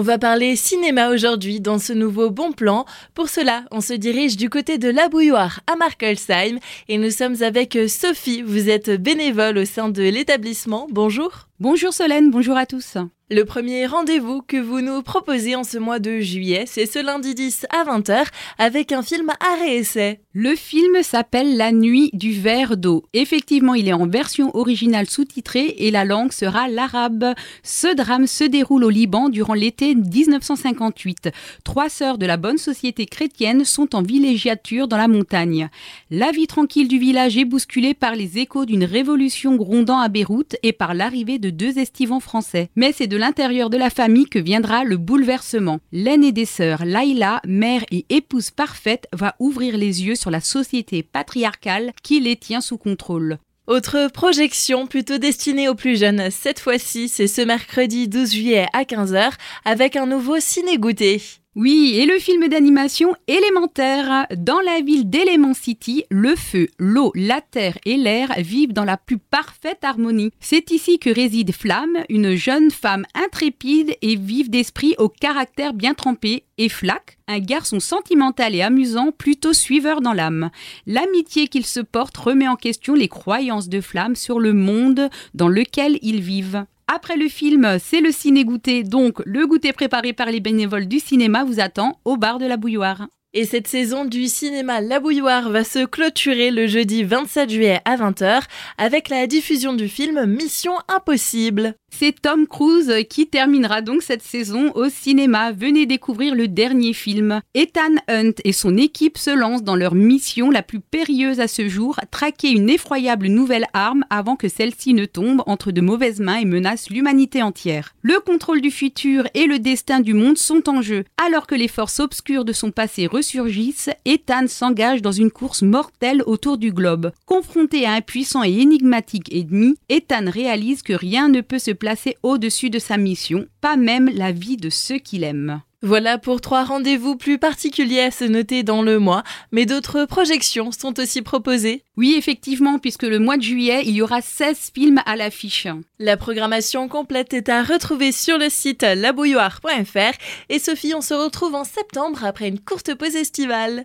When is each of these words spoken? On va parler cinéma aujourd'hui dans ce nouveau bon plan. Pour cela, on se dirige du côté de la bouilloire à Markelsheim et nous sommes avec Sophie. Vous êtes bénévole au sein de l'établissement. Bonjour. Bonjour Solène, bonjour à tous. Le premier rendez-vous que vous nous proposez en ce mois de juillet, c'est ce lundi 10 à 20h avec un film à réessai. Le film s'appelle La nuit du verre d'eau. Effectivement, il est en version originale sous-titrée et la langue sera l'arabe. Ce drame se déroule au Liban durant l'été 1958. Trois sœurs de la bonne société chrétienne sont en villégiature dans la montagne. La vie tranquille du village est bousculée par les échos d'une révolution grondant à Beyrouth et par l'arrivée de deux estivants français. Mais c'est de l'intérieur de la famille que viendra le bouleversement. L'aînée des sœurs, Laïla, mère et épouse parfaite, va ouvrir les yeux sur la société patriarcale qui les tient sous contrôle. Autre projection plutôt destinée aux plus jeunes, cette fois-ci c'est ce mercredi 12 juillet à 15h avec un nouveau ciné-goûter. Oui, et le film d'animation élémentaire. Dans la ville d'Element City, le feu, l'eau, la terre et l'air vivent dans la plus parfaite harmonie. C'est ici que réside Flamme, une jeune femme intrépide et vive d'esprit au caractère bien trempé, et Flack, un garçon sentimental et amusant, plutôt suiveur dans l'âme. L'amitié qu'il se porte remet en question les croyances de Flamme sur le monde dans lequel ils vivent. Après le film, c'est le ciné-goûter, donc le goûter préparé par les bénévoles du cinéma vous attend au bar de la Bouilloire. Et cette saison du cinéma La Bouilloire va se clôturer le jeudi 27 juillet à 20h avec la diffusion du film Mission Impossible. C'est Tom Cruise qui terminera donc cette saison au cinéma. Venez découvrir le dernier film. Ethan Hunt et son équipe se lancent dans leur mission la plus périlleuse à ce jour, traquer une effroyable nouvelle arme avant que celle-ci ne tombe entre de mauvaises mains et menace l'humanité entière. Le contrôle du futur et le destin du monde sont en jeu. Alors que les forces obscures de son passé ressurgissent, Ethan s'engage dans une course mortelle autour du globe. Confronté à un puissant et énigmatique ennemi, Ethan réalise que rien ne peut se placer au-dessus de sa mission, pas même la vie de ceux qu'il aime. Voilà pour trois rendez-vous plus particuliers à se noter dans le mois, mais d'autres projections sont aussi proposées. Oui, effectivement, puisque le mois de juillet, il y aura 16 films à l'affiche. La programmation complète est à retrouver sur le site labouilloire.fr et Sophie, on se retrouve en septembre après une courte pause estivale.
On 0.00 0.02
va 0.02 0.16
parler 0.16 0.56
cinéma 0.56 1.10
aujourd'hui 1.10 1.60
dans 1.60 1.78
ce 1.78 1.92
nouveau 1.92 2.30
bon 2.30 2.52
plan. 2.52 2.86
Pour 3.12 3.28
cela, 3.28 3.64
on 3.70 3.82
se 3.82 3.92
dirige 3.92 4.38
du 4.38 4.48
côté 4.48 4.78
de 4.78 4.88
la 4.88 5.10
bouilloire 5.10 5.60
à 5.70 5.76
Markelsheim 5.76 6.58
et 6.88 6.96
nous 6.96 7.10
sommes 7.10 7.42
avec 7.42 7.76
Sophie. 7.86 8.40
Vous 8.40 8.70
êtes 8.70 8.90
bénévole 8.90 9.58
au 9.58 9.66
sein 9.66 9.90
de 9.90 10.02
l'établissement. 10.02 10.86
Bonjour. 10.90 11.49
Bonjour 11.60 11.92
Solène, 11.92 12.30
bonjour 12.30 12.56
à 12.56 12.64
tous. 12.64 12.96
Le 13.32 13.44
premier 13.44 13.86
rendez-vous 13.86 14.42
que 14.42 14.56
vous 14.56 14.80
nous 14.80 15.02
proposez 15.02 15.54
en 15.54 15.62
ce 15.62 15.78
mois 15.78 16.00
de 16.00 16.18
juillet, 16.18 16.64
c'est 16.66 16.84
ce 16.84 16.98
lundi 16.98 17.32
10 17.32 17.66
à 17.70 17.84
20h 17.84 18.24
avec 18.58 18.90
un 18.90 19.02
film 19.02 19.30
à 19.38 19.54
réessai. 19.54 20.18
Le 20.32 20.56
film 20.56 21.00
s'appelle 21.02 21.56
La 21.56 21.70
nuit 21.70 22.10
du 22.12 22.32
verre 22.32 22.76
d'eau. 22.76 23.04
Effectivement, 23.12 23.74
il 23.74 23.88
est 23.88 23.92
en 23.92 24.08
version 24.08 24.56
originale 24.56 25.08
sous-titrée 25.08 25.76
et 25.78 25.92
la 25.92 26.04
langue 26.04 26.32
sera 26.32 26.66
l'arabe. 26.66 27.34
Ce 27.62 27.94
drame 27.94 28.26
se 28.26 28.42
déroule 28.42 28.82
au 28.82 28.90
Liban 28.90 29.28
durant 29.28 29.54
l'été 29.54 29.94
1958. 29.94 31.30
Trois 31.62 31.88
sœurs 31.88 32.18
de 32.18 32.26
la 32.26 32.36
bonne 32.36 32.58
société 32.58 33.06
chrétienne 33.06 33.64
sont 33.64 33.94
en 33.94 34.02
villégiature 34.02 34.88
dans 34.88 34.96
la 34.96 35.08
montagne. 35.08 35.68
La 36.10 36.32
vie 36.32 36.48
tranquille 36.48 36.88
du 36.88 36.98
village 36.98 37.38
est 37.38 37.44
bousculée 37.44 37.94
par 37.94 38.16
les 38.16 38.38
échos 38.38 38.66
d'une 38.66 38.84
révolution 38.84 39.54
grondant 39.54 40.00
à 40.00 40.08
Beyrouth 40.08 40.56
et 40.64 40.72
par 40.72 40.94
l'arrivée 40.94 41.38
de 41.38 41.49
deux 41.50 41.78
estivants 41.78 42.20
français. 42.20 42.70
Mais 42.76 42.92
c'est 42.92 43.06
de 43.06 43.16
l'intérieur 43.16 43.70
de 43.70 43.76
la 43.76 43.90
famille 43.90 44.26
que 44.26 44.38
viendra 44.38 44.84
le 44.84 44.96
bouleversement. 44.96 45.80
L'aînée 45.92 46.32
des 46.32 46.44
sœurs, 46.44 46.84
Laïla, 46.84 47.40
mère 47.46 47.84
et 47.90 48.06
épouse 48.08 48.50
parfaite, 48.50 49.06
va 49.12 49.34
ouvrir 49.38 49.76
les 49.76 50.04
yeux 50.04 50.14
sur 50.14 50.30
la 50.30 50.40
société 50.40 51.02
patriarcale 51.02 51.92
qui 52.02 52.20
les 52.20 52.36
tient 52.36 52.60
sous 52.60 52.78
contrôle. 52.78 53.38
Autre 53.66 54.08
projection 54.12 54.88
plutôt 54.88 55.18
destinée 55.18 55.68
aux 55.68 55.76
plus 55.76 56.00
jeunes, 56.00 56.30
cette 56.30 56.58
fois-ci 56.58 57.08
c'est 57.08 57.28
ce 57.28 57.42
mercredi 57.42 58.08
12 58.08 58.32
juillet 58.32 58.66
à 58.72 58.82
15h 58.82 59.30
avec 59.64 59.94
un 59.94 60.06
nouveau 60.06 60.40
ciné-goûter. 60.40 61.39
Oui, 61.56 61.96
et 61.96 62.06
le 62.06 62.20
film 62.20 62.46
d'animation 62.46 63.16
élémentaire. 63.26 64.28
Dans 64.36 64.60
la 64.60 64.80
ville 64.82 65.10
d'Element 65.10 65.52
City, 65.52 66.04
le 66.08 66.36
feu, 66.36 66.68
l'eau, 66.78 67.10
la 67.16 67.40
terre 67.40 67.76
et 67.84 67.96
l'air 67.96 68.32
vivent 68.38 68.72
dans 68.72 68.84
la 68.84 68.96
plus 68.96 69.18
parfaite 69.18 69.82
harmonie. 69.82 70.30
C'est 70.38 70.70
ici 70.70 71.00
que 71.00 71.10
réside 71.10 71.52
Flamme, 71.52 72.04
une 72.08 72.36
jeune 72.36 72.70
femme 72.70 73.04
intrépide 73.14 73.96
et 74.00 74.14
vive 74.14 74.48
d'esprit 74.48 74.94
au 74.98 75.08
caractère 75.08 75.74
bien 75.74 75.94
trempé, 75.94 76.44
et 76.56 76.68
Flack, 76.68 77.18
un 77.26 77.40
garçon 77.40 77.80
sentimental 77.80 78.54
et 78.54 78.62
amusant, 78.62 79.10
plutôt 79.10 79.52
suiveur 79.52 80.02
dans 80.02 80.12
l'âme. 80.12 80.50
L'amitié 80.86 81.48
qu'il 81.48 81.66
se 81.66 81.80
porte 81.80 82.16
remet 82.16 82.46
en 82.46 82.54
question 82.54 82.94
les 82.94 83.08
croyances 83.08 83.68
de 83.68 83.80
Flamme 83.80 84.14
sur 84.14 84.38
le 84.38 84.52
monde 84.52 85.10
dans 85.34 85.48
lequel 85.48 85.98
ils 86.00 86.20
vivent. 86.20 86.64
Après 86.92 87.16
le 87.16 87.28
film, 87.28 87.78
c'est 87.78 88.00
le 88.00 88.10
ciné-goûter, 88.10 88.82
donc 88.82 89.22
le 89.24 89.46
goûter 89.46 89.72
préparé 89.72 90.12
par 90.12 90.26
les 90.26 90.40
bénévoles 90.40 90.88
du 90.88 90.98
cinéma 90.98 91.44
vous 91.44 91.60
attend 91.60 92.00
au 92.04 92.16
bar 92.16 92.40
de 92.40 92.46
la 92.46 92.56
Bouilloire. 92.56 93.06
Et 93.32 93.44
cette 93.44 93.68
saison 93.68 94.04
du 94.04 94.26
cinéma 94.26 94.80
La 94.80 94.98
Bouilloire 94.98 95.50
va 95.50 95.62
se 95.62 95.86
clôturer 95.86 96.50
le 96.50 96.66
jeudi 96.66 97.04
27 97.04 97.48
juillet 97.48 97.80
à 97.84 97.96
20h 97.96 98.42
avec 98.76 99.08
la 99.08 99.28
diffusion 99.28 99.72
du 99.72 99.86
film 99.86 100.26
Mission 100.26 100.72
Impossible. 100.88 101.76
C'est 101.90 102.22
Tom 102.22 102.46
Cruise 102.46 102.92
qui 103.10 103.26
terminera 103.26 103.82
donc 103.82 104.02
cette 104.02 104.22
saison 104.22 104.72
au 104.74 104.88
cinéma. 104.88 105.52
Venez 105.52 105.86
découvrir 105.86 106.34
le 106.34 106.48
dernier 106.48 106.92
film. 106.92 107.40
Ethan 107.54 107.96
Hunt 108.08 108.32
et 108.44 108.52
son 108.52 108.76
équipe 108.76 109.18
se 109.18 109.30
lancent 109.30 109.62
dans 109.62 109.76
leur 109.76 109.94
mission 109.94 110.50
la 110.50 110.62
plus 110.62 110.80
périlleuse 110.80 111.40
à 111.40 111.48
ce 111.48 111.68
jour, 111.68 112.00
traquer 112.10 112.50
une 112.50 112.70
effroyable 112.70 113.26
nouvelle 113.26 113.66
arme 113.74 114.04
avant 114.08 114.36
que 114.36 114.48
celle-ci 114.48 114.94
ne 114.94 115.04
tombe 115.04 115.42
entre 115.46 115.72
de 115.72 115.80
mauvaises 115.80 116.20
mains 116.20 116.38
et 116.38 116.44
menace 116.44 116.88
l'humanité 116.88 117.42
entière. 117.42 117.94
Le 118.02 118.18
contrôle 118.20 118.60
du 118.60 118.70
futur 118.70 119.26
et 119.34 119.46
le 119.46 119.58
destin 119.58 120.00
du 120.00 120.14
monde 120.14 120.38
sont 120.38 120.68
en 120.68 120.80
jeu. 120.82 121.04
Alors 121.22 121.46
que 121.46 121.54
les 121.54 121.68
forces 121.68 122.00
obscures 122.00 122.44
de 122.44 122.52
son 122.52 122.70
passé 122.70 123.06
ressurgissent, 123.06 123.90
Ethan 124.06 124.46
s'engage 124.46 125.02
dans 125.02 125.12
une 125.12 125.30
course 125.30 125.62
mortelle 125.62 126.22
autour 126.26 126.56
du 126.56 126.72
globe. 126.72 127.12
Confronté 127.26 127.84
à 127.84 127.92
un 127.92 128.00
puissant 128.00 128.42
et 128.42 128.52
énigmatique 128.52 129.34
ennemi, 129.34 129.74
Ethan 129.88 130.30
réalise 130.30 130.82
que 130.82 130.92
rien 130.92 131.28
ne 131.28 131.40
peut 131.40 131.58
se 131.58 131.70
placer 131.80 132.16
au-dessus 132.22 132.70
de 132.70 132.78
sa 132.78 132.96
mission, 132.96 133.46
pas 133.60 133.76
même 133.76 134.08
la 134.14 134.30
vie 134.30 134.56
de 134.56 134.70
ceux 134.70 134.98
qu'il 134.98 135.24
aime. 135.24 135.62
Voilà 135.82 136.18
pour 136.18 136.42
trois 136.42 136.64
rendez-vous 136.64 137.16
plus 137.16 137.38
particuliers 137.38 138.02
à 138.02 138.10
se 138.10 138.24
noter 138.24 138.62
dans 138.62 138.82
le 138.82 138.98
mois, 138.98 139.22
mais 139.50 139.64
d'autres 139.64 140.04
projections 140.04 140.72
sont 140.72 141.00
aussi 141.00 141.22
proposées. 141.22 141.84
Oui, 141.96 142.16
effectivement, 142.18 142.78
puisque 142.78 143.04
le 143.04 143.18
mois 143.18 143.38
de 143.38 143.42
juillet, 143.42 143.82
il 143.86 143.92
y 143.92 144.02
aura 144.02 144.20
16 144.20 144.72
films 144.74 145.00
à 145.06 145.16
l'affiche. 145.16 145.66
La 145.98 146.18
programmation 146.18 146.86
complète 146.86 147.32
est 147.32 147.48
à 147.48 147.62
retrouver 147.62 148.12
sur 148.12 148.36
le 148.36 148.50
site 148.50 148.82
labouilloire.fr 148.82 150.18
et 150.50 150.58
Sophie, 150.58 150.92
on 150.94 151.00
se 151.00 151.14
retrouve 151.14 151.54
en 151.54 151.64
septembre 151.64 152.26
après 152.26 152.48
une 152.48 152.60
courte 152.60 152.94
pause 152.94 153.16
estivale. 153.16 153.78